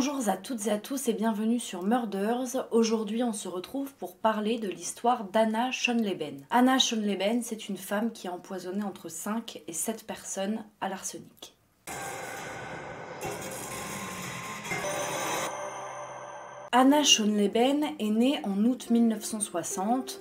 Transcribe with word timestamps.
Bonjour 0.00 0.28
à 0.28 0.36
toutes 0.36 0.68
et 0.68 0.70
à 0.70 0.78
tous 0.78 1.08
et 1.08 1.12
bienvenue 1.12 1.58
sur 1.58 1.82
Murders. 1.82 2.68
Aujourd'hui, 2.70 3.24
on 3.24 3.32
se 3.32 3.48
retrouve 3.48 3.92
pour 3.94 4.16
parler 4.16 4.60
de 4.60 4.68
l'histoire 4.68 5.24
d'Anna 5.24 5.72
Schonleben. 5.72 6.46
Anna 6.50 6.78
Schonleben, 6.78 7.42
c'est 7.42 7.68
une 7.68 7.76
femme 7.76 8.12
qui 8.12 8.28
a 8.28 8.32
empoisonné 8.32 8.84
entre 8.84 9.08
5 9.08 9.60
et 9.66 9.72
7 9.72 10.06
personnes 10.06 10.64
à 10.80 10.88
l'arsenic. 10.88 11.56
Anna 16.70 17.02
Schonleben 17.02 17.82
est 17.98 18.10
née 18.10 18.40
en 18.44 18.62
août 18.66 18.90
1960. 18.90 20.20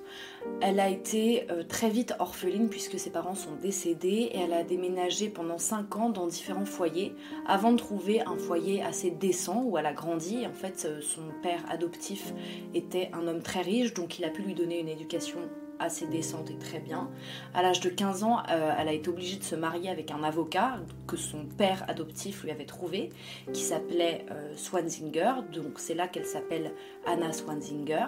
Elle 0.62 0.80
a 0.80 0.88
été 0.88 1.46
euh, 1.52 1.64
très 1.64 1.90
vite 1.90 2.14
orpheline 2.20 2.70
puisque 2.70 2.98
ses 2.98 3.10
parents 3.10 3.36
sont 3.36 3.56
décédés 3.62 4.30
et 4.32 4.40
elle 4.40 4.54
a 4.54 4.64
déménagé 4.64 5.28
pendant 5.28 5.58
5 5.58 5.98
ans 5.98 6.10
dans 6.10 6.26
différents 6.26 6.66
foyers 6.66 7.14
avant 7.46 7.74
de 7.74 7.78
trouver 7.78 8.22
un 8.22 8.38
foyer 8.38 8.82
assez 8.82 9.12
décent 9.12 9.62
où 9.66 9.78
elle 9.78 9.86
a 9.86 9.94
grandi. 9.94 10.48
En 10.48 10.54
fait, 10.54 10.86
euh, 10.86 11.02
son 11.02 11.24
père 11.44 11.66
adoptif 11.70 12.34
était 12.74 13.10
un 13.12 13.28
homme 13.28 13.42
très 13.42 13.62
riche 13.62 13.94
donc 13.94 14.18
il 14.18 14.24
a 14.24 14.30
pu 14.30 14.42
lui 14.42 14.54
donner 14.54 14.80
une 14.80 14.90
éducation 14.90 15.40
assez 15.80 16.08
décente 16.08 16.50
et 16.50 16.58
très 16.58 16.80
bien. 16.80 17.10
À 17.54 17.62
l'âge 17.62 17.80
de 17.80 17.90
15 17.90 18.24
ans, 18.24 18.40
euh, 18.50 18.74
elle 18.78 18.88
a 18.88 18.94
été 18.94 19.10
obligée 19.10 19.38
de 19.38 19.44
se 19.44 19.56
marier 19.56 19.90
avec 19.90 20.12
un 20.12 20.24
avocat 20.24 20.80
que 21.08 21.18
son 21.18 21.46
père 21.46 21.86
adoptif 21.88 22.44
lui 22.44 22.52
avait 22.52 22.66
trouvé, 22.66 23.10
qui 23.54 23.62
s'appelait 23.62 24.26
euh, 24.32 24.56
Swanzinger. 24.56 25.34
Donc 25.54 25.80
c'est 25.80 25.96
là 25.96 26.08
qu'elle 26.08 26.26
s'appelle 26.26 26.74
Anna 27.06 27.32
Swanzinger. 27.32 28.08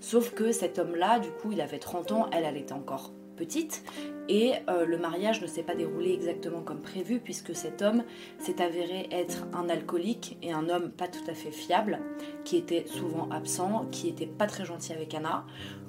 Sauf 0.00 0.34
que 0.34 0.52
cet 0.52 0.78
homme-là, 0.78 1.18
du 1.18 1.30
coup, 1.30 1.52
il 1.52 1.60
avait 1.60 1.78
30 1.78 2.12
ans, 2.12 2.30
elle, 2.32 2.44
elle 2.44 2.56
était 2.56 2.72
encore 2.72 3.12
petite 3.36 3.84
et 4.28 4.54
euh, 4.68 4.84
le 4.84 4.98
mariage 4.98 5.40
ne 5.40 5.46
s'est 5.46 5.62
pas 5.62 5.76
déroulé 5.76 6.12
exactement 6.12 6.62
comme 6.62 6.80
prévu 6.80 7.20
puisque 7.20 7.54
cet 7.54 7.82
homme 7.82 8.02
s'est 8.38 8.60
avéré 8.60 9.08
être 9.12 9.46
un 9.52 9.68
alcoolique 9.68 10.36
et 10.42 10.52
un 10.52 10.68
homme 10.68 10.90
pas 10.90 11.06
tout 11.06 11.22
à 11.28 11.34
fait 11.34 11.52
fiable 11.52 12.00
qui 12.44 12.56
était 12.56 12.86
souvent 12.86 13.28
absent, 13.30 13.86
qui 13.92 14.08
était 14.08 14.26
pas 14.26 14.46
très 14.46 14.64
gentil 14.64 14.92
avec 14.92 15.14
Anna. 15.14 15.44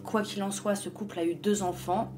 Quoi 0.08 0.24
qu'il 0.24 0.42
en 0.42 0.50
soit, 0.50 0.74
ce 0.74 0.90
couple 0.90 1.20
a 1.20 1.26
eu 1.26 1.36
deux 1.36 1.62
enfants 1.62 2.12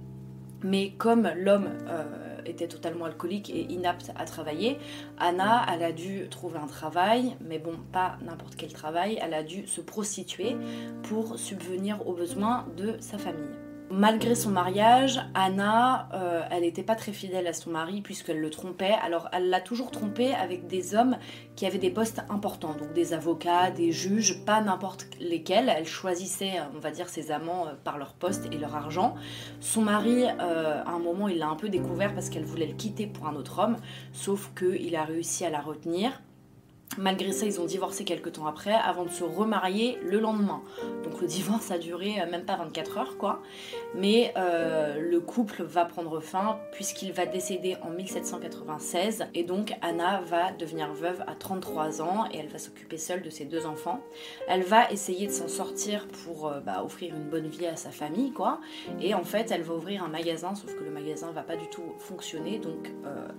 mais 0.64 0.92
comme 0.98 1.30
l'homme 1.38 1.70
euh, 1.88 2.38
était 2.46 2.68
totalement 2.68 3.06
alcoolique 3.06 3.50
et 3.50 3.62
inapte 3.72 4.12
à 4.18 4.26
travailler, 4.26 4.78
Anna, 5.18 5.66
elle 5.72 5.84
a 5.84 5.92
dû 5.92 6.28
trouver 6.30 6.58
un 6.58 6.68
travail, 6.68 7.36
mais 7.42 7.60
bon, 7.60 7.74
pas 7.92 8.18
n'importe 8.22 8.56
quel 8.56 8.74
travail, 8.74 9.20
elle 9.22 9.34
a 9.34 9.44
dû 9.44 9.68
se 9.68 9.82
prostituer 9.82 10.56
pour 11.04 11.38
subvenir 11.38 12.06
aux 12.08 12.14
besoins 12.14 12.66
de 12.78 12.98
sa 13.00 13.18
famille. 13.18 13.59
Malgré 13.92 14.36
son 14.36 14.52
mariage, 14.52 15.20
Anna, 15.34 16.10
euh, 16.14 16.44
elle 16.52 16.62
n'était 16.62 16.84
pas 16.84 16.94
très 16.94 17.12
fidèle 17.12 17.48
à 17.48 17.54
son 17.54 17.72
mari 17.72 18.02
puisqu'elle 18.02 18.40
le 18.40 18.52
trompait. 18.52 18.96
Alors 19.04 19.30
elle 19.34 19.50
l'a 19.50 19.62
toujours 19.62 19.90
trompé 19.90 20.32
avec 20.32 20.68
des 20.68 20.94
hommes 20.94 21.18
qui 21.56 21.66
avaient 21.66 21.80
des 21.80 21.90
postes 21.90 22.22
importants, 22.30 22.76
donc 22.76 22.94
des 22.94 23.14
avocats, 23.14 23.72
des 23.72 23.92
juges, 23.92 24.46
pas 24.46 24.62
n'importe 24.62 25.08
lesquels. 25.20 25.74
Elle 25.76 25.88
choisissait, 25.88 26.60
on 26.76 26.80
va 26.80 26.92
dire, 26.92 27.10
ses 27.10 27.32
amants 27.32 27.66
euh, 27.66 27.72
par 27.84 27.98
leur 27.98 28.14
poste 28.14 28.48
et 28.52 28.60
leur 28.60 28.76
argent. 28.76 29.16
Son 29.60 29.82
mari, 29.82 30.24
euh, 30.24 30.84
à 30.84 30.92
un 30.92 31.00
moment, 31.00 31.28
il 31.28 31.40
l'a 31.40 31.48
un 31.48 31.56
peu 31.56 31.70
découvert 31.70 32.14
parce 32.14 32.30
qu'elle 32.30 32.46
voulait 32.46 32.68
le 32.68 32.76
quitter 32.76 33.08
pour 33.08 33.28
un 33.28 33.36
autre 33.36 33.58
homme, 33.58 33.78
sauf 34.14 34.52
qu'il 34.56 34.96
a 34.96 35.04
réussi 35.04 35.46
à 35.46 35.50
la 35.50 35.62
retenir. 35.62 36.22
Malgré 36.98 37.32
ça, 37.32 37.46
ils 37.46 37.62
ont 37.62 37.66
divorcé 37.66 38.04
quelques 38.04 38.34
temps 38.34 38.48
après, 38.48 38.74
avant 38.74 39.06
de 39.06 39.12
se 39.12 39.24
remarier 39.24 40.00
le 40.04 40.20
lendemain. 40.20 40.62
Donc 41.04 41.22
le 41.22 41.28
divorce 41.28 41.70
a 41.70 41.78
duré 41.78 42.20
euh, 42.20 42.30
même 42.30 42.46
pas 42.46 42.56
24 42.56 42.98
heures, 42.98 43.18
quoi. 43.18 43.42
Mais 43.94 44.34
euh, 44.38 45.00
le 45.00 45.20
couple 45.20 45.64
va 45.64 45.86
prendre 45.86 46.20
fin 46.20 46.60
puisqu'il 46.72 47.14
va 47.14 47.28
décéder 47.28 47.78
en 47.84 47.92
1796. 47.92 49.28
Et 49.36 49.44
donc 49.44 49.74
Anna 49.82 50.22
va 50.22 50.52
devenir 50.52 50.92
veuve 50.94 51.24
à 51.28 51.36
33 51.36 52.02
ans 52.02 52.26
et 52.34 52.40
elle 52.40 52.48
va 52.48 52.58
s'occuper 52.58 52.98
seule 52.98 53.22
de 53.22 53.30
ses 53.30 53.46
deux 53.46 53.68
enfants. 53.68 54.02
Elle 54.48 54.64
va 54.64 54.92
essayer 54.92 55.28
de 55.28 55.32
s'en 55.32 55.48
sortir 55.48 56.08
pour 56.26 56.48
euh, 56.48 56.60
bah, 56.60 56.84
offrir 56.84 57.14
une 57.16 57.30
bonne 57.30 57.48
vie 57.48 57.68
à 57.68 57.76
sa 57.76 57.92
famille, 57.92 58.32
quoi. 58.32 58.60
Et 59.00 59.14
en 59.14 59.24
fait, 59.24 59.52
elle 59.52 59.62
va 59.62 59.76
ouvrir 59.76 60.04
un 60.04 60.10
magasin, 60.10 60.56
sauf 60.56 60.76
que 60.76 60.84
le 60.84 60.90
magasin 60.90 61.32
va 61.32 61.44
pas 61.44 61.56
du 61.56 61.68
tout 61.70 61.94
fonctionner. 62.00 62.58
Donc 62.58 62.92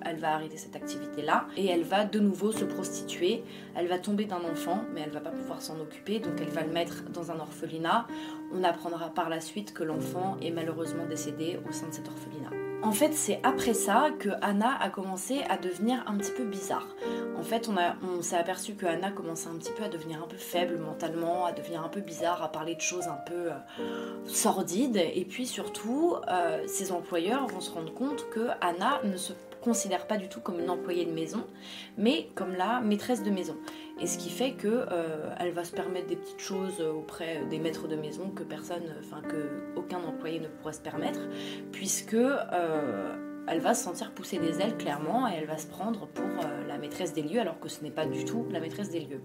elle 0.03 0.17
va 0.17 0.34
arrêter 0.34 0.56
cette 0.56 0.77
activité-là. 0.77 1.47
Et 1.56 1.67
elle 1.67 1.82
va 1.82 2.05
de 2.05 2.21
nouveau 2.21 2.53
se 2.53 2.65
prostituer 2.65 3.40
elle 3.75 3.87
va 3.87 3.99
tomber 3.99 4.25
d'un 4.25 4.45
enfant, 4.45 4.84
mais 4.95 5.03
elle 5.03 5.11
va 5.11 5.21
pas 5.21 5.31
pouvoir 5.31 5.62
s'en 5.62 5.78
occuper, 5.81 6.19
donc 6.19 6.34
elle 6.41 6.51
va 6.51 6.62
le 6.62 6.73
mettre 6.73 7.05
dans 7.12 7.31
un 7.31 7.39
orphelinat. 7.39 8.06
On 8.53 8.65
apprendra 8.65 9.11
par 9.11 9.28
la 9.28 9.41
suite 9.41 9.73
que 9.73 9.84
l'enfant 9.84 10.37
est 10.43 10.51
malheureusement 10.51 11.06
décédé 11.06 11.59
au 11.69 11.73
sein 11.73 11.89
de 11.89 11.95
cet 11.95 12.09
orphelinat. 12.09 12.50
En 12.83 12.93
fait, 12.93 13.12
c'est 13.12 13.41
après 13.43 13.75
ça 13.75 14.09
que 14.19 14.31
Anna 14.41 14.75
a 14.81 14.89
commencé 14.89 15.43
à 15.50 15.59
devenir 15.59 16.03
un 16.06 16.17
petit 16.17 16.33
peu 16.33 16.45
bizarre. 16.45 16.87
En 17.39 17.43
fait, 17.43 17.69
on, 17.69 18.23
s'est 18.23 18.37
aperçu 18.37 18.75
que 18.75 18.87
Anna 18.87 19.11
commençait 19.11 19.49
un 19.49 19.56
petit 19.56 19.73
peu 19.73 19.84
à 19.84 19.89
devenir 19.89 20.23
un 20.23 20.27
peu 20.27 20.39
faible 20.39 20.79
mentalement, 20.79 21.45
à 21.45 21.53
devenir 21.53 21.84
un 21.84 21.89
peu 21.89 22.00
bizarre, 22.00 22.43
à 22.43 22.50
parler 22.50 22.75
de 22.75 22.81
choses 22.81 23.06
un 23.06 23.19
peu 23.27 23.53
euh, 23.53 24.25
sordides. 24.27 24.97
Et 24.97 25.27
puis 25.27 25.47
surtout, 25.47 26.17
euh, 26.29 26.67
ses 26.67 26.91
employeurs 26.91 27.47
vont 27.49 27.61
se 27.61 27.71
rendre 27.71 27.93
compte 27.93 28.29
que 28.31 28.49
Anna 28.62 29.00
ne 29.05 29.17
se 29.19 29.34
considère 29.60 30.06
pas 30.06 30.16
du 30.16 30.28
tout 30.28 30.41
comme 30.41 30.60
une 30.60 30.71
employée 30.71 31.04
de 31.04 31.12
maison, 31.12 31.47
mais 31.97 32.28
comme 32.34 32.54
la 32.54 32.81
maîtresse 32.81 33.22
de 33.22 33.31
maison. 33.31 33.56
Et 34.00 34.06
ce 34.06 34.19
qui 34.19 34.31
fait 34.31 34.53
que 34.53 34.69
euh, 34.69 35.34
elle 35.38 35.53
va 35.53 35.65
se 35.65 35.72
permettre 35.72 36.06
des 36.06 36.16
petites 36.16 36.41
choses 36.41 36.81
auprès 36.81 37.44
des 37.50 37.59
maîtres 37.59 37.87
de 37.87 37.97
maison 37.97 38.31
que 38.31 38.43
personne, 38.43 38.82
enfin 39.00 39.20
que 39.20 39.76
aucun 39.76 39.99
employé 39.99 40.41
ne 40.41 40.49
pourrait 40.49 40.72
se 40.72 40.81
permettre, 40.81 41.20
puisque 41.72 42.15
euh, 42.15 43.16
elle 43.47 43.60
va 43.60 43.75
se 43.75 43.84
sentir 43.84 44.12
pousser 44.12 44.38
des 44.38 44.60
ailes 44.60 44.76
clairement 44.76 45.28
et 45.28 45.32
elle 45.37 45.47
va 45.47 45.59
se 45.59 45.66
prendre 45.66 46.06
pour 46.06 46.25
euh, 46.25 46.66
la 46.66 46.78
maîtresse 46.78 47.12
des 47.12 47.22
lieux 47.22 47.41
alors 47.41 47.59
que 47.59 47.69
ce 47.69 47.82
n'est 47.82 47.91
pas 47.91 48.06
du 48.06 48.25
tout 48.25 48.47
la 48.50 48.60
maîtresse 48.60 48.91
des 48.91 49.00
lieux. 49.00 49.20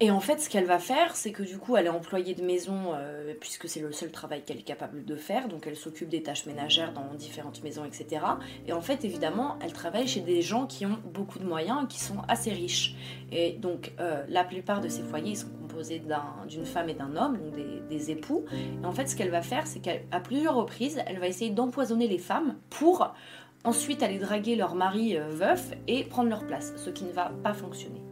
Et 0.00 0.10
en 0.10 0.18
fait, 0.18 0.40
ce 0.40 0.50
qu'elle 0.50 0.64
va 0.64 0.80
faire, 0.80 1.14
c'est 1.14 1.30
que 1.30 1.44
du 1.44 1.56
coup, 1.56 1.76
elle 1.76 1.86
est 1.86 1.90
employée 1.90 2.34
de 2.34 2.42
maison, 2.42 2.92
euh, 2.94 3.32
puisque 3.38 3.68
c'est 3.68 3.78
le 3.78 3.92
seul 3.92 4.10
travail 4.10 4.42
qu'elle 4.42 4.58
est 4.58 4.62
capable 4.62 5.04
de 5.04 5.14
faire, 5.14 5.46
donc 5.46 5.68
elle 5.68 5.76
s'occupe 5.76 6.08
des 6.08 6.20
tâches 6.20 6.46
ménagères 6.46 6.92
dans 6.92 7.14
différentes 7.14 7.62
maisons, 7.62 7.84
etc. 7.84 8.24
Et 8.66 8.72
en 8.72 8.80
fait, 8.80 9.04
évidemment, 9.04 9.56
elle 9.62 9.72
travaille 9.72 10.08
chez 10.08 10.20
des 10.20 10.42
gens 10.42 10.66
qui 10.66 10.84
ont 10.84 10.98
beaucoup 11.04 11.38
de 11.38 11.44
moyens, 11.44 11.86
qui 11.88 12.00
sont 12.00 12.18
assez 12.26 12.50
riches. 12.50 12.96
Et 13.30 13.52
donc, 13.52 13.92
euh, 14.00 14.24
la 14.28 14.42
plupart 14.42 14.80
de 14.80 14.88
ces 14.88 15.02
foyers 15.02 15.36
sont 15.36 15.50
composés 15.50 16.02
d'une 16.48 16.66
femme 16.66 16.88
et 16.88 16.94
d'un 16.94 17.14
homme, 17.14 17.38
donc 17.38 17.54
des, 17.88 18.10
époux. 18.10 18.44
Et 18.52 18.84
en 18.84 18.92
fait, 18.92 19.06
ce 19.06 19.14
qu'elle 19.14 19.30
va 19.30 19.42
faire, 19.42 19.66
c'est 19.66 19.78
qu'à 19.78 20.20
plusieurs 20.20 20.56
reprises, 20.56 21.00
elle 21.06 21.20
va 21.20 21.28
essayer 21.28 21.50
d'empoisonner 21.50 22.08
les 22.08 22.18
femmes 22.18 22.56
pour 22.68 23.14
ensuite 23.62 24.02
aller 24.02 24.18
draguer 24.18 24.56
leur 24.56 24.74
mari 24.74 25.16
euh, 25.16 25.28
veuf 25.28 25.70
et 25.86 26.04
prendre 26.04 26.28
leur 26.28 26.44
place, 26.46 26.74
ce 26.76 26.90
qui 26.90 27.04
ne 27.04 27.12
va 27.12 27.30
pas 27.42 27.54
fonctionner. 27.54 28.02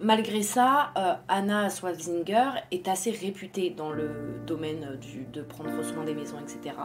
Malgré 0.00 0.42
ça, 0.42 0.92
euh, 0.96 1.14
Anna 1.26 1.70
Swalzinger 1.70 2.50
est 2.70 2.86
assez 2.86 3.10
réputée 3.10 3.70
dans 3.70 3.90
le 3.90 4.40
domaine 4.46 4.96
de 5.32 5.42
prendre 5.42 5.82
soin 5.82 6.04
des 6.04 6.14
maisons, 6.14 6.38
etc. 6.38 6.76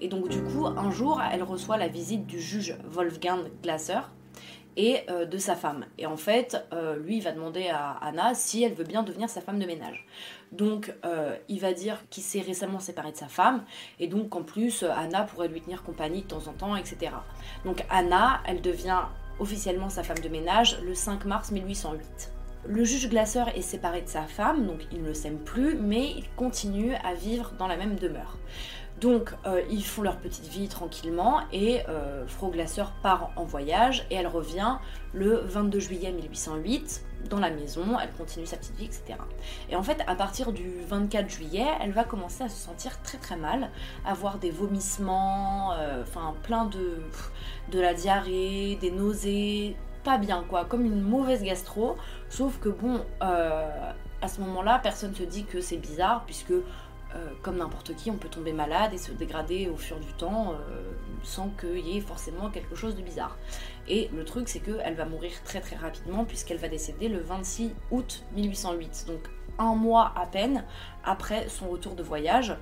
Et 0.00 0.08
donc 0.08 0.28
du 0.28 0.42
coup, 0.42 0.66
un 0.66 0.90
jour, 0.90 1.22
elle 1.32 1.44
reçoit 1.44 1.76
la 1.76 1.86
visite 1.86 2.26
du 2.26 2.40
juge 2.40 2.76
Wolfgang 2.84 3.44
Glasser 3.62 4.00
et 4.76 5.02
euh, 5.10 5.26
de 5.26 5.38
sa 5.38 5.54
femme. 5.54 5.86
Et 5.96 6.06
en 6.06 6.16
fait, 6.16 6.66
euh, 6.72 6.96
lui, 6.96 7.18
il 7.18 7.22
va 7.22 7.30
demander 7.30 7.68
à 7.68 7.92
Anna 8.02 8.34
si 8.34 8.64
elle 8.64 8.74
veut 8.74 8.84
bien 8.84 9.04
devenir 9.04 9.30
sa 9.30 9.40
femme 9.40 9.60
de 9.60 9.66
ménage. 9.66 10.04
Donc, 10.50 10.92
il 11.48 11.60
va 11.60 11.72
dire 11.72 12.02
qu'il 12.08 12.22
s'est 12.22 12.40
récemment 12.40 12.78
séparé 12.78 13.12
de 13.12 13.16
sa 13.16 13.26
femme, 13.26 13.64
et 13.98 14.06
donc 14.06 14.34
en 14.34 14.42
plus, 14.42 14.84
Anna 14.84 15.24
pourrait 15.24 15.48
lui 15.48 15.60
tenir 15.60 15.82
compagnie 15.82 16.22
de 16.22 16.28
temps 16.28 16.46
en 16.46 16.52
temps, 16.52 16.76
etc. 16.76 17.12
Donc 17.64 17.84
Anna, 17.90 18.40
elle 18.46 18.60
devient 18.60 19.02
officiellement 19.38 19.88
sa 19.88 20.02
femme 20.02 20.20
de 20.20 20.28
ménage 20.28 20.80
le 20.82 20.94
5 20.94 21.24
mars 21.24 21.50
1808. 21.50 22.35
Le 22.68 22.82
juge 22.84 23.08
glaceur 23.08 23.48
est 23.56 23.62
séparé 23.62 24.02
de 24.02 24.08
sa 24.08 24.22
femme, 24.22 24.66
donc 24.66 24.86
il 24.90 25.02
ne 25.02 25.12
s'aime 25.12 25.38
plus, 25.38 25.76
mais 25.76 26.10
il 26.16 26.24
continue 26.34 26.94
à 26.96 27.14
vivre 27.14 27.52
dans 27.58 27.68
la 27.68 27.76
même 27.76 27.94
demeure. 27.94 28.38
Donc 29.00 29.34
euh, 29.46 29.62
ils 29.70 29.84
font 29.84 30.02
leur 30.02 30.16
petite 30.16 30.46
vie 30.46 30.68
tranquillement 30.68 31.42
et 31.52 31.82
euh, 31.88 32.26
Frau 32.26 32.48
Glaceur 32.48 32.92
part 33.02 33.30
en 33.36 33.44
voyage 33.44 34.06
et 34.10 34.14
elle 34.14 34.26
revient 34.26 34.78
le 35.12 35.42
22 35.44 35.78
juillet 35.78 36.12
1808 36.12 37.04
dans 37.28 37.38
la 37.38 37.50
maison, 37.50 37.98
elle 38.00 38.12
continue 38.12 38.46
sa 38.46 38.56
petite 38.56 38.76
vie, 38.76 38.86
etc. 38.86 39.18
Et 39.68 39.76
en 39.76 39.82
fait, 39.82 40.02
à 40.06 40.14
partir 40.14 40.52
du 40.52 40.70
24 40.88 41.28
juillet, 41.28 41.66
elle 41.80 41.90
va 41.90 42.04
commencer 42.04 42.44
à 42.44 42.48
se 42.48 42.56
sentir 42.56 43.02
très 43.02 43.18
très 43.18 43.36
mal, 43.36 43.70
avoir 44.06 44.38
des 44.38 44.50
vomissements, 44.50 45.72
euh, 45.74 46.02
enfin 46.02 46.34
plein 46.42 46.64
de 46.64 47.80
la 47.80 47.94
diarrhée, 47.94 48.78
des 48.80 48.90
nausées, 48.90 49.76
bien, 50.18 50.44
quoi, 50.48 50.64
comme 50.64 50.84
une 50.84 51.00
mauvaise 51.00 51.42
gastro. 51.42 51.96
Sauf 52.28 52.58
que 52.60 52.68
bon, 52.68 53.04
euh, 53.22 53.92
à 54.22 54.28
ce 54.28 54.40
moment-là, 54.40 54.78
personne 54.78 55.14
se 55.14 55.24
dit 55.24 55.44
que 55.44 55.60
c'est 55.60 55.76
bizarre, 55.76 56.24
puisque 56.24 56.52
euh, 56.52 56.62
comme 57.42 57.56
n'importe 57.56 57.94
qui, 57.96 58.10
on 58.10 58.16
peut 58.16 58.28
tomber 58.28 58.52
malade 58.52 58.94
et 58.94 58.98
se 58.98 59.12
dégrader 59.12 59.68
au 59.68 59.76
fur 59.76 59.98
du 59.98 60.12
temps 60.12 60.52
euh, 60.52 60.92
sans 61.22 61.48
qu'il 61.50 61.86
y 61.86 61.98
ait 61.98 62.00
forcément 62.00 62.50
quelque 62.50 62.76
chose 62.76 62.94
de 62.96 63.02
bizarre. 63.02 63.36
Et 63.88 64.08
le 64.14 64.24
truc, 64.24 64.48
c'est 64.48 64.60
qu'elle 64.60 64.94
va 64.94 65.04
mourir 65.04 65.32
très 65.44 65.60
très 65.60 65.76
rapidement, 65.76 66.24
puisqu'elle 66.24 66.58
va 66.58 66.68
décéder 66.68 67.08
le 67.08 67.20
26 67.20 67.74
août 67.90 68.24
1808, 68.34 69.04
donc 69.08 69.20
un 69.58 69.74
mois 69.74 70.12
à 70.16 70.26
peine 70.26 70.64
après 71.04 71.48
son 71.48 71.68
retour 71.68 71.94
de 71.94 72.02
voyage. 72.02 72.56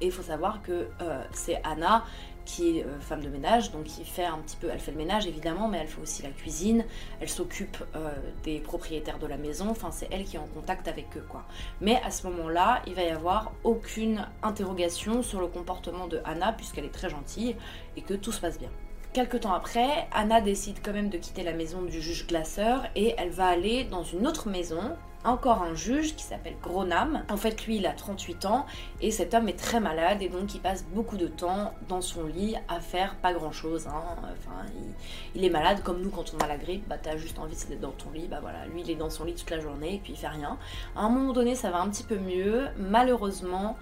Et 0.00 0.10
faut 0.10 0.22
savoir 0.22 0.60
que 0.62 0.88
c'est 1.32 1.62
Anna 1.62 2.04
qui 2.44 2.78
est 2.78 2.84
euh, 2.84 3.00
femme 3.00 3.22
de 3.22 3.28
ménage, 3.28 3.70
donc 3.70 3.84
qui 3.84 4.04
fait 4.04 4.24
un 4.24 4.38
petit 4.38 4.56
peu, 4.56 4.68
elle 4.72 4.80
fait 4.80 4.92
le 4.92 4.98
ménage 4.98 5.26
évidemment, 5.26 5.68
mais 5.68 5.78
elle 5.78 5.88
fait 5.88 6.00
aussi 6.00 6.22
la 6.22 6.30
cuisine, 6.30 6.84
elle 7.20 7.28
s'occupe 7.28 7.76
euh, 7.94 8.10
des 8.42 8.60
propriétaires 8.60 9.18
de 9.18 9.26
la 9.26 9.36
maison, 9.36 9.68
enfin 9.70 9.90
c'est 9.90 10.08
elle 10.10 10.24
qui 10.24 10.36
est 10.36 10.40
en 10.40 10.46
contact 10.46 10.88
avec 10.88 11.16
eux 11.16 11.26
quoi. 11.28 11.44
Mais 11.80 12.00
à 12.04 12.10
ce 12.10 12.26
moment-là, 12.28 12.82
il 12.86 12.94
va 12.94 13.02
y 13.02 13.10
avoir 13.10 13.52
aucune 13.64 14.26
interrogation 14.42 15.22
sur 15.22 15.40
le 15.40 15.46
comportement 15.46 16.06
de 16.06 16.20
Anna 16.24 16.52
puisqu'elle 16.52 16.84
est 16.84 16.94
très 16.94 17.08
gentille 17.08 17.56
et 17.96 18.02
que 18.02 18.14
tout 18.14 18.32
se 18.32 18.40
passe 18.40 18.58
bien. 18.58 18.70
Quelque 19.14 19.36
temps 19.36 19.54
après, 19.54 20.08
Anna 20.12 20.40
décide 20.40 20.78
quand 20.84 20.92
même 20.92 21.08
de 21.08 21.18
quitter 21.18 21.44
la 21.44 21.52
maison 21.52 21.82
du 21.82 22.00
juge 22.00 22.26
glaceur 22.26 22.82
et 22.96 23.14
elle 23.16 23.30
va 23.30 23.46
aller 23.46 23.84
dans 23.84 24.02
une 24.02 24.26
autre 24.26 24.48
maison 24.48 24.96
encore 25.22 25.62
un 25.62 25.76
juge 25.76 26.16
qui 26.16 26.24
s'appelle 26.24 26.56
Gronam. 26.60 27.22
En 27.30 27.36
fait, 27.36 27.64
lui, 27.64 27.76
il 27.76 27.86
a 27.86 27.92
38 27.92 28.44
ans 28.44 28.66
et 29.00 29.12
cet 29.12 29.32
homme 29.32 29.48
est 29.48 29.56
très 29.56 29.78
malade 29.78 30.20
et 30.20 30.28
donc 30.28 30.52
il 30.56 30.60
passe 30.60 30.84
beaucoup 30.92 31.16
de 31.16 31.28
temps 31.28 31.72
dans 31.88 32.00
son 32.00 32.26
lit 32.26 32.56
à 32.66 32.80
faire 32.80 33.14
pas 33.14 33.32
grand 33.32 33.52
chose. 33.52 33.86
Hein. 33.86 34.02
Il, 35.36 35.44
est 35.44 35.50
malade 35.50 35.84
comme 35.84 36.02
nous 36.02 36.10
quand 36.10 36.34
on 36.34 36.42
a 36.42 36.48
la 36.48 36.56
grippe, 36.56 36.88
bah 36.88 36.98
t'as 37.00 37.16
juste 37.16 37.38
envie 37.38 37.54
d'être 37.68 37.80
dans 37.80 37.92
ton 37.92 38.10
lit, 38.10 38.26
bah 38.26 38.40
voilà, 38.42 38.66
lui 38.66 38.80
il 38.80 38.90
est 38.90 38.96
dans 38.96 39.10
son 39.10 39.22
lit 39.24 39.34
toute 39.34 39.50
la 39.50 39.60
journée 39.60 39.94
et 39.94 39.98
puis 39.98 40.14
il 40.14 40.18
fait 40.18 40.26
rien. 40.26 40.58
À 40.96 41.02
un 41.02 41.08
moment 41.08 41.32
donné, 41.32 41.54
ça 41.54 41.70
va 41.70 41.80
un 41.80 41.88
petit 41.88 42.02
peu 42.02 42.18
mieux. 42.18 42.66
Malheureusement, 42.78 43.76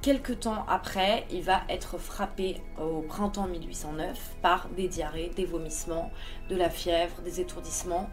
Quelques 0.00 0.40
temps 0.40 0.64
après, 0.68 1.26
il 1.30 1.42
va 1.42 1.62
être 1.68 1.98
frappé 1.98 2.62
au 2.80 3.02
printemps 3.02 3.48
1809 3.48 4.36
par 4.42 4.68
des 4.68 4.88
diarrhées, 4.88 5.30
des 5.34 5.44
vomissements, 5.44 6.10
de 6.48 6.56
la 6.56 6.70
fièvre, 6.70 7.20
des 7.22 7.40
étourdissements 7.40 8.08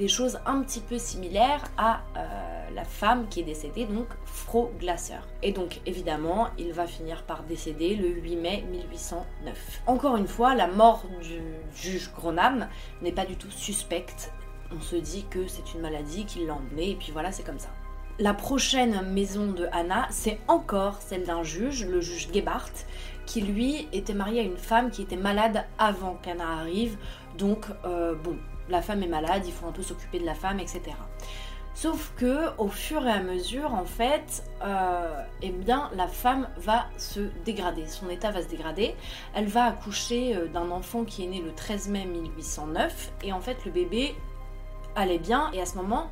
des 0.00 0.08
choses 0.08 0.40
un 0.46 0.62
petit 0.62 0.80
peu 0.80 0.96
similaires 0.98 1.62
à 1.76 2.00
euh, 2.16 2.70
la 2.74 2.84
femme 2.84 3.28
qui 3.28 3.40
est 3.40 3.44
décédée, 3.44 3.84
donc 3.84 4.06
Fro 4.24 4.72
Glaser. 4.78 5.20
Et 5.42 5.52
donc 5.52 5.80
évidemment, 5.84 6.48
il 6.58 6.72
va 6.72 6.86
finir 6.86 7.22
par 7.24 7.42
décéder 7.42 7.96
le 7.96 8.08
8 8.08 8.36
mai 8.36 8.64
1809. 8.70 9.82
Encore 9.86 10.16
une 10.16 10.26
fois, 10.26 10.54
la 10.54 10.68
mort 10.68 11.04
du 11.20 11.42
juge 11.74 12.10
Gronam 12.14 12.68
n'est 13.02 13.12
pas 13.12 13.26
du 13.26 13.36
tout 13.36 13.50
suspecte. 13.50 14.32
On 14.74 14.80
se 14.80 14.96
dit 14.96 15.26
que 15.28 15.46
c'est 15.46 15.74
une 15.74 15.80
maladie 15.80 16.24
qui 16.24 16.46
l'a 16.46 16.54
emmené, 16.54 16.92
et 16.92 16.94
puis 16.94 17.12
voilà, 17.12 17.30
c'est 17.30 17.44
comme 17.44 17.58
ça. 17.58 17.68
La 18.20 18.34
prochaine 18.34 19.00
maison 19.14 19.46
de 19.46 19.66
Anna, 19.72 20.06
c'est 20.10 20.38
encore 20.46 21.00
celle 21.00 21.24
d'un 21.24 21.42
juge, 21.42 21.86
le 21.86 22.02
juge 22.02 22.28
Gebhardt, 22.30 22.84
qui 23.24 23.40
lui 23.40 23.88
était 23.94 24.12
marié 24.12 24.40
à 24.40 24.42
une 24.42 24.58
femme 24.58 24.90
qui 24.90 25.00
était 25.00 25.16
malade 25.16 25.64
avant 25.78 26.18
qu'Anna 26.22 26.58
arrive. 26.58 26.98
Donc, 27.38 27.64
euh, 27.86 28.14
bon, 28.14 28.36
la 28.68 28.82
femme 28.82 29.02
est 29.02 29.08
malade, 29.08 29.44
il 29.46 29.52
faut 29.52 29.66
un 29.66 29.72
peu 29.72 29.82
s'occuper 29.82 30.18
de 30.18 30.26
la 30.26 30.34
femme, 30.34 30.60
etc. 30.60 30.82
Sauf 31.72 32.12
que 32.14 32.54
au 32.58 32.68
fur 32.68 33.06
et 33.06 33.10
à 33.10 33.22
mesure, 33.22 33.72
en 33.72 33.86
fait, 33.86 34.44
euh, 34.62 35.22
eh 35.40 35.48
bien, 35.48 35.88
la 35.96 36.06
femme 36.06 36.46
va 36.58 36.88
se 36.98 37.20
dégrader, 37.46 37.86
son 37.86 38.10
état 38.10 38.30
va 38.30 38.42
se 38.42 38.48
dégrader. 38.48 38.96
Elle 39.32 39.46
va 39.46 39.64
accoucher 39.64 40.36
euh, 40.36 40.46
d'un 40.46 40.70
enfant 40.70 41.04
qui 41.04 41.24
est 41.24 41.28
né 41.28 41.40
le 41.40 41.54
13 41.54 41.88
mai 41.88 42.04
1809, 42.04 43.12
et 43.22 43.32
en 43.32 43.40
fait, 43.40 43.64
le 43.64 43.70
bébé 43.70 44.14
allait 44.94 45.18
bien, 45.18 45.50
et 45.54 45.62
à 45.62 45.64
ce 45.64 45.76
moment, 45.76 46.10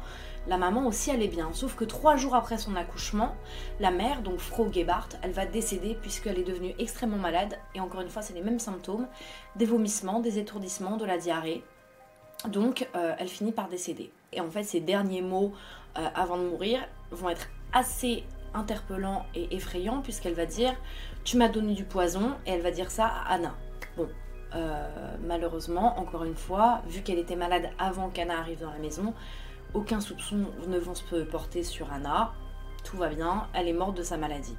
la 0.49 0.56
maman 0.56 0.87
aussi 0.87 1.11
allait 1.11 1.29
bien. 1.29 1.50
Sauf 1.53 1.77
que 1.77 1.85
trois 1.85 2.17
jours 2.17 2.35
après 2.35 2.59
son 2.59 2.75
accouchement, 2.75 3.35
la 3.81 3.91
mère, 3.91 4.23
donc 4.23 4.39
Frau 4.39 4.73
Gebhardt, 4.73 5.17
elle 5.23 5.33
va 5.33 5.47
décéder 5.47 5.97
puisqu'elle 6.00 6.39
est 6.39 6.45
devenue 6.45 6.75
extrêmement 6.79 7.19
malade, 7.19 7.59
et 7.75 7.81
encore 7.81 8.00
une 8.00 8.09
fois, 8.09 8.23
c'est 8.23 8.35
les 8.35 8.43
mêmes 8.43 8.59
symptômes 8.59 9.06
des 9.56 9.67
vomissements, 9.67 10.21
des 10.21 10.39
étourdissements, 10.39 10.97
de 10.97 11.05
la 11.05 11.19
diarrhée. 11.19 11.62
Donc 12.47 12.89
euh, 12.95 13.15
elle 13.19 13.29
finit 13.29 13.53
par 13.53 13.69
décéder. 13.69 14.12
Et 14.33 14.41
en 14.41 14.50
fait 14.50 14.62
ses 14.62 14.81
derniers 14.81 15.23
mots 15.23 15.53
euh, 15.99 16.06
avant 16.15 16.37
de 16.37 16.45
mourir 16.45 16.81
vont 17.11 17.31
être 17.31 17.49
assez 17.73 18.25
interpellants 18.55 19.27
et 19.35 19.56
effrayants 19.56 20.00
puisqu'elle 20.03 20.35
va 20.35 20.47
dire 20.47 20.75
tu 21.25 21.37
m'as 21.37 21.49
donné 21.49 21.75
du 21.75 21.85
poison 21.85 22.37
et 22.47 22.53
elle 22.53 22.62
va 22.62 22.71
dire 22.71 22.91
ça 22.91 23.06
à 23.06 23.35
Anna. 23.35 23.55
Bon, 23.97 24.09
euh, 24.55 25.17
malheureusement, 25.27 25.99
encore 25.99 26.25
une 26.25 26.37
fois, 26.37 26.83
vu 26.87 27.03
qu'elle 27.03 27.19
était 27.19 27.37
malade 27.37 27.69
avant 27.79 28.09
qu'Anna 28.09 28.39
arrive 28.39 28.61
dans 28.61 28.71
la 28.71 28.79
maison, 28.79 29.12
aucun 29.75 30.00
soupçon 30.00 30.47
ne 30.67 30.79
vont 30.79 30.94
se 30.94 31.23
porter 31.25 31.62
sur 31.62 31.93
Anna. 31.93 32.32
Tout 32.85 32.97
va 32.97 33.09
bien, 33.09 33.49
elle 33.55 33.69
est 33.69 33.73
morte 33.73 33.97
de 33.97 34.03
sa 34.03 34.17
maladie. 34.17 34.56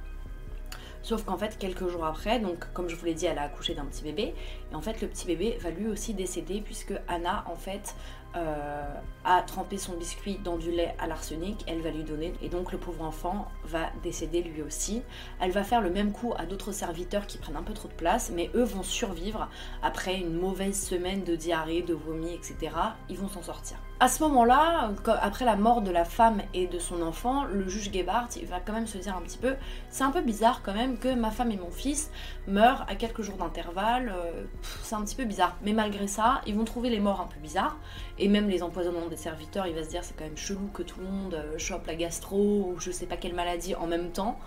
Sauf 1.02 1.24
qu'en 1.24 1.38
fait, 1.38 1.56
quelques 1.58 1.88
jours 1.88 2.04
après, 2.04 2.38
donc 2.40 2.70
comme 2.72 2.88
je 2.88 2.96
vous 2.96 3.06
l'ai 3.06 3.14
dit, 3.14 3.26
elle 3.26 3.38
a 3.38 3.42
accouché 3.42 3.74
d'un 3.74 3.86
petit 3.86 4.02
bébé. 4.02 4.34
Et 4.70 4.74
en 4.74 4.80
fait, 4.80 5.00
le 5.00 5.08
petit 5.08 5.26
bébé 5.26 5.58
va 5.60 5.70
lui 5.70 5.88
aussi 5.88 6.12
décéder 6.14 6.60
puisque 6.60 6.92
Anna, 7.08 7.44
en 7.46 7.56
fait, 7.56 7.94
euh, 8.36 8.94
a 9.24 9.42
trempé 9.42 9.76
son 9.76 9.96
biscuit 9.96 10.38
dans 10.42 10.56
du 10.56 10.70
lait 10.70 10.94
à 10.98 11.06
l'arsenic, 11.06 11.64
elle 11.66 11.80
va 11.82 11.90
lui 11.90 12.04
donner, 12.04 12.32
et 12.42 12.48
donc 12.48 12.72
le 12.72 12.78
pauvre 12.78 13.04
enfant 13.04 13.48
va 13.64 13.90
décéder 14.02 14.42
lui 14.42 14.62
aussi. 14.62 15.02
Elle 15.40 15.50
va 15.50 15.62
faire 15.62 15.80
le 15.80 15.90
même 15.90 16.12
coup 16.12 16.32
à 16.38 16.46
d'autres 16.46 16.72
serviteurs 16.72 17.26
qui 17.26 17.38
prennent 17.38 17.56
un 17.56 17.62
peu 17.62 17.74
trop 17.74 17.88
de 17.88 17.94
place, 17.94 18.30
mais 18.34 18.50
eux 18.54 18.64
vont 18.64 18.82
survivre 18.82 19.48
après 19.82 20.18
une 20.18 20.32
mauvaise 20.32 20.80
semaine 20.80 21.24
de 21.24 21.36
diarrhée, 21.36 21.82
de 21.82 21.94
vomi, 21.94 22.32
etc. 22.32 22.72
Ils 23.08 23.18
vont 23.18 23.28
s'en 23.28 23.42
sortir. 23.42 23.76
À 24.02 24.08
ce 24.08 24.22
moment-là, 24.22 24.92
après 25.20 25.44
la 25.44 25.56
mort 25.56 25.82
de 25.82 25.90
la 25.90 26.06
femme 26.06 26.40
et 26.54 26.66
de 26.66 26.78
son 26.78 27.02
enfant, 27.02 27.44
le 27.44 27.68
juge 27.68 27.92
Gebhardt 27.92 28.30
va 28.48 28.58
quand 28.58 28.72
même 28.72 28.86
se 28.86 28.96
dire 28.96 29.14
un 29.14 29.20
petit 29.20 29.36
peu 29.36 29.56
c'est 29.90 30.04
un 30.04 30.10
peu 30.10 30.22
bizarre 30.22 30.62
quand 30.64 30.72
même 30.72 30.96
que 30.96 31.14
ma 31.14 31.30
femme 31.30 31.50
et 31.50 31.58
mon 31.58 31.70
fils 31.70 32.10
meurent 32.48 32.86
à 32.88 32.94
quelques 32.94 33.20
jours 33.20 33.36
d'intervalle. 33.36 34.10
Euh, 34.16 34.44
c'est 34.82 34.94
un 34.94 35.02
petit 35.02 35.16
peu 35.16 35.26
bizarre. 35.26 35.56
Mais 35.62 35.74
malgré 35.74 36.06
ça, 36.06 36.40
ils 36.46 36.56
vont 36.56 36.64
trouver 36.64 36.88
les 36.88 36.98
morts 37.00 37.20
un 37.20 37.26
peu 37.26 37.38
bizarres. 37.40 37.76
Et 38.22 38.28
même 38.28 38.50
les 38.50 38.62
empoisonnements 38.62 39.08
des 39.08 39.16
serviteurs, 39.16 39.66
il 39.66 39.74
va 39.74 39.82
se 39.82 39.88
dire 39.88 40.04
c'est 40.04 40.14
quand 40.14 40.24
même 40.24 40.36
chelou 40.36 40.68
que 40.74 40.82
tout 40.82 41.00
le 41.00 41.06
monde 41.06 41.34
euh, 41.34 41.56
chope 41.56 41.86
la 41.86 41.94
gastro 41.94 42.70
ou 42.70 42.78
je 42.78 42.90
sais 42.90 43.06
pas 43.06 43.16
quelle 43.16 43.34
maladie 43.34 43.74
en 43.74 43.86
même 43.86 44.10
temps. 44.10 44.38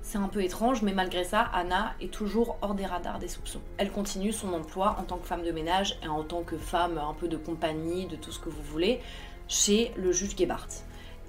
C'est 0.00 0.16
un 0.16 0.28
peu 0.28 0.42
étrange, 0.42 0.80
mais 0.80 0.94
malgré 0.94 1.22
ça, 1.22 1.42
Anna 1.52 1.92
est 2.00 2.10
toujours 2.10 2.56
hors 2.62 2.74
des 2.74 2.86
radars 2.86 3.18
des 3.18 3.28
soupçons. 3.28 3.60
Elle 3.76 3.92
continue 3.92 4.32
son 4.32 4.54
emploi 4.54 4.96
en 4.98 5.04
tant 5.04 5.18
que 5.18 5.26
femme 5.26 5.42
de 5.42 5.52
ménage 5.52 5.98
et 6.02 6.08
en 6.08 6.24
tant 6.24 6.42
que 6.42 6.56
femme 6.56 6.96
un 6.96 7.12
peu 7.12 7.28
de 7.28 7.36
compagnie, 7.36 8.06
de 8.06 8.16
tout 8.16 8.32
ce 8.32 8.40
que 8.40 8.48
vous 8.48 8.62
voulez, 8.62 9.00
chez 9.46 9.92
le 9.96 10.10
juge 10.10 10.34
Gebhardt. 10.34 10.82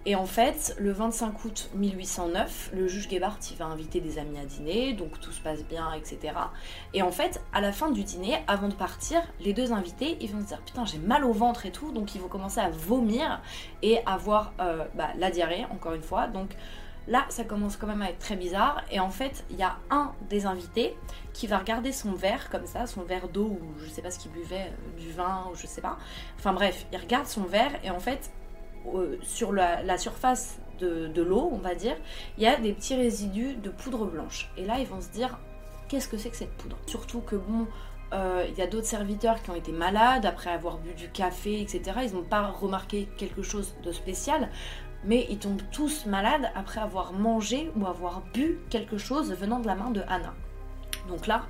Et 0.05 0.15
en 0.15 0.25
fait, 0.25 0.75
le 0.79 0.91
25 0.91 1.45
août 1.45 1.69
1809, 1.75 2.71
le 2.73 2.87
juge 2.87 3.09
Gebhardt 3.09 3.39
il 3.51 3.57
va 3.57 3.65
inviter 3.65 4.01
des 4.01 4.19
amis 4.19 4.37
à 4.37 4.45
dîner, 4.45 4.93
donc 4.93 5.19
tout 5.21 5.31
se 5.31 5.39
passe 5.39 5.63
bien, 5.63 5.93
etc. 5.93 6.33
Et 6.93 7.01
en 7.01 7.11
fait, 7.11 7.41
à 7.53 7.61
la 7.61 7.71
fin 7.71 7.89
du 7.89 8.03
dîner, 8.03 8.39
avant 8.47 8.67
de 8.67 8.73
partir, 8.73 9.21
les 9.39 9.53
deux 9.53 9.71
invités, 9.71 10.17
ils 10.19 10.29
vont 10.29 10.41
se 10.41 10.47
dire 10.47 10.61
putain 10.61 10.83
j'ai 10.83 10.97
mal 10.97 11.23
au 11.23 11.31
ventre 11.31 11.65
et 11.65 11.71
tout, 11.71 11.91
donc 11.93 12.15
ils 12.15 12.21
vont 12.21 12.27
commencer 12.27 12.59
à 12.59 12.69
vomir 12.69 13.41
et 13.81 13.99
avoir 14.05 14.53
euh, 14.59 14.83
bah, 14.95 15.09
la 15.17 15.31
diarrhée, 15.31 15.65
encore 15.71 15.93
une 15.93 16.03
fois. 16.03 16.27
Donc 16.27 16.49
Là, 17.07 17.25
ça 17.27 17.43
commence 17.43 17.75
quand 17.75 17.87
même 17.87 18.01
à 18.01 18.09
être 18.09 18.19
très 18.19 18.37
bizarre. 18.37 18.81
Et 18.89 18.99
en 18.99 19.09
fait, 19.09 19.43
il 19.49 19.57
y 19.57 19.63
a 19.63 19.77
un 19.89 20.13
des 20.29 20.45
invités 20.45 20.95
qui 21.33 21.47
va 21.47 21.57
regarder 21.57 21.91
son 21.91 22.13
verre 22.13 22.49
comme 22.49 22.65
ça, 22.65 22.87
son 22.87 23.01
verre 23.01 23.27
d'eau 23.27 23.59
ou 23.61 23.79
je 23.79 23.89
sais 23.89 24.01
pas 24.01 24.09
ce 24.09 24.19
qu'il 24.19 24.31
buvait, 24.31 24.71
euh, 24.71 24.99
du 24.99 25.11
vin 25.11 25.49
ou 25.51 25.55
je 25.55 25.67
sais 25.67 25.81
pas. 25.81 25.97
Enfin 26.39 26.53
bref, 26.53 26.85
il 26.93 26.97
regarde 26.97 27.27
son 27.27 27.43
verre 27.43 27.73
et 27.83 27.89
en 27.89 27.99
fait, 27.99 28.31
sur 29.21 29.51
la, 29.53 29.97
surface 29.97 30.59
de, 30.79 31.21
l'eau, 31.21 31.49
on 31.51 31.57
va 31.57 31.75
dire, 31.75 31.95
il 32.37 32.43
y 32.43 32.47
a 32.47 32.57
des 32.57 32.73
petits 32.73 32.95
résidus 32.95 33.55
de 33.55 33.69
poudre 33.69 34.05
blanche. 34.05 34.49
Et 34.57 34.65
là, 34.65 34.79
ils 34.79 34.87
vont 34.87 35.01
se 35.01 35.09
dire, 35.09 35.39
qu'est-ce 35.87 36.07
que 36.07 36.17
c'est 36.17 36.29
que 36.29 36.35
cette 36.35 36.53
poudre? 36.57 36.77
Surtout 36.87 37.21
que 37.21 37.35
bon, 37.35 37.67
euh, 38.13 38.45
il 38.49 38.57
y 38.57 38.61
a 38.61 38.67
d'autres 38.67 38.87
serviteurs 38.87 39.41
qui 39.41 39.49
ont 39.49 39.55
été 39.55 39.71
malades 39.71 40.25
après 40.25 40.51
avoir 40.51 40.77
bu 40.77 40.93
du 40.93 41.09
café, 41.09 41.61
etc. 41.61 41.81
Ils 42.03 42.13
n'ont 42.13 42.23
pas 42.23 42.47
remarqué 42.47 43.07
quelque 43.17 43.41
chose 43.41 43.73
de 43.83 43.91
spécial 43.91 44.49
mais 45.05 45.25
ils 45.29 45.37
tombent 45.37 45.61
tous 45.71 46.05
malades 46.05 46.49
après 46.55 46.79
avoir 46.79 47.13
mangé 47.13 47.71
ou 47.75 47.85
avoir 47.85 48.21
bu 48.33 48.59
quelque 48.69 48.97
chose 48.97 49.33
venant 49.33 49.59
de 49.59 49.67
la 49.67 49.75
main 49.75 49.91
de 49.91 50.01
Anna. 50.07 50.33
Donc 51.07 51.27
là, 51.27 51.43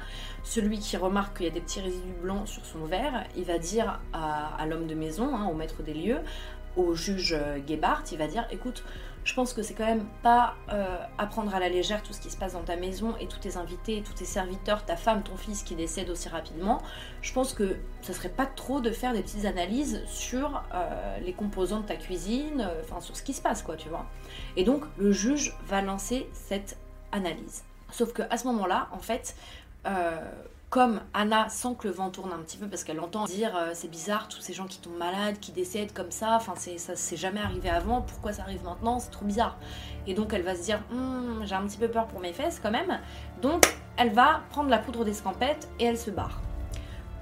celui 0.44 0.80
qui 0.80 0.98
remarque 0.98 1.38
qu'il 1.38 1.46
y 1.46 1.50
a 1.50 1.54
des 1.54 1.62
petits 1.62 1.82
résidus 1.82 2.16
blancs 2.22 2.48
sur 2.48 2.66
son 2.66 2.86
verre, 2.86 3.26
il 3.36 3.44
va 3.44 3.60
dire 3.60 4.02
à, 4.12 4.66
l'homme 4.66 4.88
de 4.88 4.96
maison, 4.96 5.36
hein, 5.36 5.48
au 5.48 5.54
maître 5.54 5.84
des 5.84 5.94
lieux, 5.94 6.22
au 6.78 6.96
juge 6.96 7.38
Gebhardt, 7.68 8.04
il 8.12 8.18
va 8.18 8.28
dire 8.28 8.48
écoute, 8.52 8.84
je 9.26 9.34
pense 9.34 9.54
que 9.54 9.62
c'est 9.62 9.74
quand 9.74 9.86
même 9.86 10.06
pas 10.22 10.56
euh, 10.70 10.98
à 11.18 11.26
prendre 11.28 11.54
à 11.56 11.60
la 11.60 11.70
légère 11.70 12.04
tout 12.04 12.14
ce 12.14 12.20
qui 12.20 12.30
se 12.30 12.38
passe 12.38 12.54
dans 12.54 12.64
ta 12.64 12.76
maison 12.76 13.16
et 13.20 13.28
tous 13.28 13.40
tes 13.40 13.58
invités, 13.58 14.04
tous 14.06 14.14
tes 14.14 14.26
serviteurs, 14.26 14.86
ta 14.86 14.98
femme, 14.98 15.24
ton 15.24 15.38
fils 15.38 15.64
qui 15.64 15.76
décèdent 15.76 16.10
aussi 16.10 16.28
rapidement. 16.28 16.82
Je 17.22 17.32
pense 17.32 17.54
que 17.54 17.78
ça 18.02 18.14
serait 18.14 18.30
pas 18.30 18.46
trop 18.46 18.82
de 18.82 18.92
faire 18.92 19.14
des 19.14 19.22
petites 19.22 19.46
analyses 19.46 20.02
sur 20.08 20.64
euh, 20.74 21.18
les 21.20 21.34
composants 21.34 21.80
de 21.80 21.86
ta 21.86 21.96
cuisine, 21.96 22.68
euh, 22.68 22.82
enfin 22.84 23.00
sur 23.00 23.16
ce 23.16 23.24
qui 23.24 23.34
se 23.34 23.42
passe, 23.42 23.64
quoi, 23.64 23.78
tu 23.78 23.88
vois. 23.88 24.06
Et 24.58 24.64
donc 24.64 24.84
le 24.98 25.12
juge 25.12 25.56
va 25.66 25.82
lancer 25.82 26.28
cette 26.34 26.78
analyse. 27.12 27.64
Sauf 27.92 28.12
que 28.12 28.24
à 28.30 28.38
ce 28.38 28.48
moment-là, 28.48 28.90
en 28.92 29.00
fait, 29.00 29.36
comme 30.74 31.02
Anna 31.14 31.50
sent 31.50 31.76
que 31.78 31.88
le 31.88 31.94
vent 31.94 32.10
tourne 32.10 32.32
un 32.34 32.40
petit 32.40 32.58
peu 32.58 32.66
parce 32.66 32.84
qu'elle 32.84 33.00
entend 33.00 33.26
dire 33.26 33.56
euh, 33.56 33.70
c'est 33.76 33.88
bizarre 33.88 34.28
tous 34.28 34.42
ces 34.42 34.54
gens 34.54 34.66
qui 34.66 34.80
tombent 34.80 34.98
malades, 34.98 35.38
qui 35.40 35.52
décèdent 35.52 35.94
comme 35.94 36.10
ça, 36.10 36.36
enfin 36.36 36.54
c'est 36.58 36.80
ça 36.80 36.96
s'est 36.96 37.16
jamais 37.16 37.42
arrivé 37.42 37.70
avant, 37.70 38.02
pourquoi 38.02 38.34
ça 38.34 38.42
arrive 38.42 38.64
maintenant, 38.64 38.98
c'est 38.98 39.12
trop 39.12 39.24
bizarre. 39.24 39.56
Et 40.08 40.16
donc 40.16 40.34
elle 40.34 40.42
va 40.42 40.56
se 40.56 40.64
dire 40.64 40.80
hum, 40.92 41.44
j'ai 41.46 41.54
un 41.54 41.62
petit 41.68 41.78
peu 41.78 41.90
peur 41.90 42.08
pour 42.08 42.20
mes 42.20 42.34
fesses 42.34 42.60
quand 42.60 42.72
même, 42.72 43.00
donc 43.44 43.72
elle 43.98 44.14
va 44.14 44.42
prendre 44.50 44.72
la 44.72 44.80
poudre 44.80 45.06
d'escampette 45.06 45.70
et 45.80 45.86
elle 45.86 45.98
se 46.00 46.10
barre. 46.10 46.42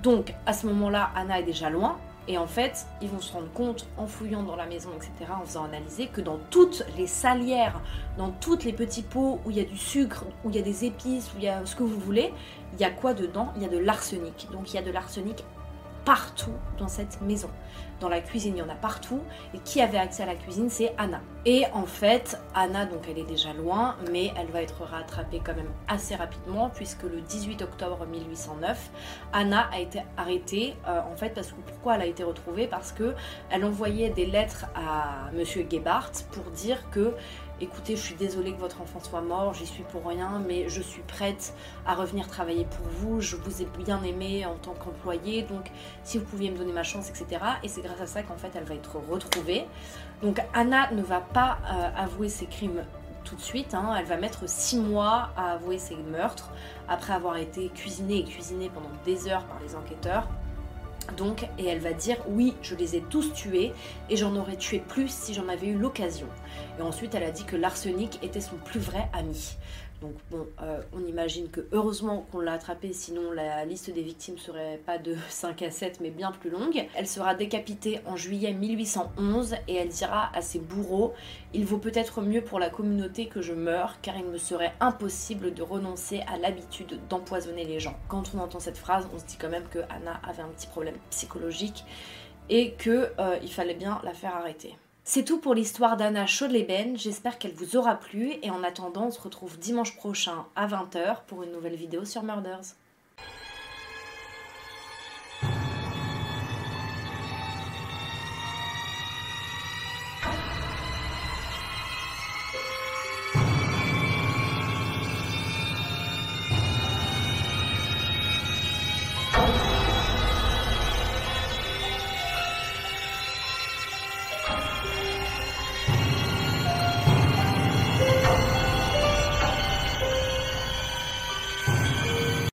Donc 0.01 0.33
à 0.45 0.53
ce 0.53 0.65
moment-là, 0.67 1.11
Anna 1.13 1.41
est 1.41 1.43
déjà 1.43 1.69
loin, 1.69 1.97
Et 2.27 2.37
en 2.37 2.45
fait, 2.47 2.85
ils 3.01 3.09
vont 3.09 3.19
se 3.19 3.33
rendre 3.33 3.51
compte 3.51 3.87
en 3.97 4.05
fouillant 4.05 4.43
dans 4.43 4.55
la 4.55 4.67
maison, 4.67 4.89
etc., 4.95 5.31
en 5.31 5.45
faisant 5.45 5.65
analyser, 5.65 6.07
que 6.07 6.21
dans 6.21 6.37
toutes 6.49 6.85
les 6.97 7.07
salières, 7.07 7.81
dans 8.17 8.29
toutes 8.29 8.63
les 8.63 8.73
petits 8.73 9.01
pots 9.01 9.39
où 9.43 9.49
il 9.49 9.57
y 9.57 9.59
a 9.59 9.63
du 9.63 9.77
sucre, 9.77 10.25
où 10.43 10.49
il 10.49 10.55
y 10.55 10.59
a 10.59 10.61
des 10.61 10.85
épices, 10.85 11.31
où 11.33 11.37
il 11.37 11.43
y 11.43 11.49
a 11.49 11.65
ce 11.65 11.75
que 11.75 11.83
vous 11.83 11.99
voulez, 11.99 12.31
il 12.73 12.79
y 12.79 12.83
a 12.83 12.91
quoi 12.91 13.13
dedans? 13.13 13.51
Il 13.55 13.63
y 13.63 13.65
a 13.65 13.69
de 13.69 13.79
l'arsenic. 13.79 14.47
Donc 14.51 14.71
il 14.71 14.75
y 14.75 14.79
a 14.79 14.83
de 14.83 14.91
l'arsenic 14.91 15.43
partout 16.05 16.53
dans 16.77 16.87
cette 16.87 17.21
maison. 17.21 17.49
Dans 18.01 18.09
la 18.09 18.19
cuisine, 18.19 18.55
il 18.57 18.59
y 18.59 18.61
en 18.63 18.69
a 18.69 18.75
partout. 18.75 19.21
Et 19.53 19.59
qui 19.59 19.79
avait 19.79 19.99
accès 19.99 20.23
à 20.23 20.25
la 20.25 20.35
cuisine 20.35 20.69
C'est 20.69 20.93
Anna. 20.97 21.21
Et 21.45 21.65
en 21.73 21.85
fait, 21.85 22.37
Anna, 22.53 22.85
donc 22.85 23.03
elle 23.09 23.17
est 23.17 23.27
déjà 23.27 23.53
loin, 23.53 23.95
mais 24.11 24.31
elle 24.37 24.47
va 24.47 24.61
être 24.61 24.83
rattrapée 24.83 25.41
quand 25.43 25.55
même 25.55 25.71
assez 25.87 26.15
rapidement, 26.15 26.69
puisque 26.69 27.03
le 27.03 27.21
18 27.21 27.61
octobre 27.61 28.05
1809, 28.05 28.89
Anna 29.33 29.69
a 29.71 29.79
été 29.79 30.01
arrêtée. 30.17 30.75
Euh, 30.87 30.99
en 31.11 31.15
fait, 31.15 31.29
parce 31.29 31.47
que 31.47 31.61
pourquoi 31.65 31.95
elle 31.95 32.01
a 32.01 32.05
été 32.07 32.23
retrouvée? 32.23 32.67
Parce 32.67 32.91
que 32.91 33.15
elle 33.51 33.63
envoyait 33.63 34.09
des 34.09 34.25
lettres 34.25 34.65
à 34.75 35.31
Monsieur 35.33 35.65
Gebhardt 35.69 36.25
pour 36.31 36.43
dire 36.51 36.89
que 36.89 37.13
écoutez, 37.61 37.95
je 37.95 38.01
suis 38.01 38.15
désolée 38.15 38.53
que 38.53 38.59
votre 38.59 38.81
enfant 38.81 38.99
soit 38.99 39.21
mort, 39.21 39.53
j'y 39.53 39.67
suis 39.67 39.83
pour 39.83 40.05
rien, 40.05 40.41
mais 40.45 40.67
je 40.67 40.81
suis 40.81 41.03
prête 41.03 41.53
à 41.85 41.93
revenir 41.93 42.27
travailler 42.27 42.65
pour 42.65 42.87
vous, 42.87 43.21
je 43.21 43.35
vous 43.35 43.61
ai 43.61 43.67
bien 43.77 44.01
aimé 44.03 44.45
en 44.45 44.55
tant 44.55 44.73
qu'employée, 44.73 45.43
donc 45.43 45.71
si 46.03 46.17
vous 46.17 46.25
pouviez 46.25 46.49
me 46.51 46.57
donner 46.57 46.73
ma 46.73 46.83
chance, 46.83 47.09
etc. 47.09 47.41
Et 47.63 47.67
c'est 47.67 47.81
grâce 47.81 48.01
à 48.01 48.07
ça 48.07 48.23
qu'en 48.23 48.37
fait 48.37 48.51
elle 48.55 48.63
va 48.63 48.75
être 48.75 48.97
retrouvée. 49.09 49.65
Donc 50.21 50.41
Anna 50.53 50.91
ne 50.91 51.01
va 51.01 51.21
pas 51.21 51.59
euh, 51.71 51.89
avouer 51.95 52.29
ses 52.29 52.47
crimes 52.47 52.83
tout 53.23 53.35
de 53.35 53.41
suite, 53.41 53.75
hein. 53.75 53.93
elle 53.97 54.05
va 54.05 54.17
mettre 54.17 54.49
six 54.49 54.77
mois 54.77 55.29
à 55.37 55.53
avouer 55.53 55.77
ses 55.77 55.95
meurtres, 55.95 56.51
après 56.89 57.13
avoir 57.13 57.37
été 57.37 57.69
cuisinée 57.69 58.19
et 58.19 58.23
cuisinée 58.23 58.71
pendant 58.73 58.89
des 59.05 59.27
heures 59.27 59.45
par 59.45 59.59
les 59.61 59.75
enquêteurs. 59.75 60.27
Donc, 61.17 61.47
et 61.57 61.65
elle 61.65 61.79
va 61.79 61.93
dire 61.93 62.17
oui, 62.27 62.55
je 62.61 62.75
les 62.75 62.95
ai 62.95 63.01
tous 63.01 63.33
tués 63.33 63.73
et 64.09 64.15
j'en 64.15 64.35
aurais 64.35 64.55
tué 64.55 64.79
plus 64.79 65.09
si 65.09 65.33
j'en 65.33 65.47
avais 65.47 65.67
eu 65.67 65.77
l'occasion. 65.77 66.27
Et 66.79 66.81
ensuite, 66.81 67.15
elle 67.15 67.23
a 67.23 67.31
dit 67.31 67.43
que 67.43 67.55
l'arsenic 67.55 68.19
était 68.21 68.41
son 68.41 68.55
plus 68.55 68.79
vrai 68.79 69.09
ami. 69.13 69.57
Donc 70.01 70.15
bon, 70.31 70.47
euh, 70.63 70.81
on 70.93 71.05
imagine 71.05 71.49
que 71.49 71.61
heureusement 71.71 72.25
qu'on 72.31 72.39
l'a 72.39 72.53
attrapée, 72.53 72.91
sinon 72.91 73.31
la 73.31 73.63
liste 73.65 73.93
des 73.93 74.01
victimes 74.01 74.39
serait 74.39 74.81
pas 74.83 74.97
de 74.97 75.15
5 75.29 75.61
à 75.61 75.69
7 75.69 75.99
mais 76.01 76.09
bien 76.09 76.31
plus 76.31 76.49
longue. 76.49 76.87
Elle 76.95 77.07
sera 77.07 77.35
décapitée 77.35 77.99
en 78.07 78.15
juillet 78.15 78.51
1811 78.53 79.55
et 79.67 79.75
elle 79.75 79.89
dira 79.89 80.31
à 80.35 80.41
ses 80.41 80.57
bourreaux 80.57 81.13
Il 81.53 81.65
vaut 81.65 81.77
peut-être 81.77 82.21
mieux 82.21 82.41
pour 82.41 82.57
la 82.57 82.71
communauté 82.71 83.27
que 83.27 83.43
je 83.43 83.53
meure 83.53 84.01
car 84.01 84.17
il 84.17 84.25
me 84.25 84.39
serait 84.39 84.73
impossible 84.79 85.53
de 85.53 85.61
renoncer 85.61 86.21
à 86.21 86.37
l'habitude 86.37 86.99
d'empoisonner 87.07 87.65
les 87.65 87.79
gens. 87.79 87.95
Quand 88.07 88.31
on 88.33 88.39
entend 88.39 88.59
cette 88.59 88.77
phrase, 88.79 89.07
on 89.13 89.19
se 89.19 89.25
dit 89.25 89.37
quand 89.39 89.49
même 89.49 89.67
que 89.69 89.79
Anna 89.89 90.19
avait 90.27 90.41
un 90.41 90.49
petit 90.49 90.67
problème 90.67 90.95
psychologique 91.11 91.85
et 92.49 92.73
qu'il 92.73 93.07
euh, 93.19 93.47
fallait 93.47 93.75
bien 93.75 94.01
la 94.03 94.13
faire 94.13 94.35
arrêter. 94.35 94.75
C'est 95.03 95.25
tout 95.25 95.39
pour 95.39 95.55
l'histoire 95.55 95.97
d'Anna 95.97 96.27
Chaudleben, 96.27 96.95
j'espère 96.95 97.39
qu'elle 97.39 97.55
vous 97.55 97.75
aura 97.75 97.95
plu 97.95 98.33
et 98.43 98.51
en 98.51 98.63
attendant 98.63 99.07
on 99.07 99.11
se 99.11 99.19
retrouve 99.19 99.57
dimanche 99.57 99.95
prochain 99.95 100.45
à 100.55 100.67
20h 100.67 101.25
pour 101.25 101.41
une 101.41 101.51
nouvelle 101.51 101.75
vidéo 101.75 102.05
sur 102.05 102.21
Murders. 102.21 102.75